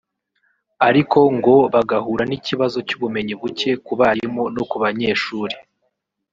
[0.87, 5.55] ariko ngo bagahura n’ikibazo cy’ubumenyi buke ku barimu no ku banyeshuri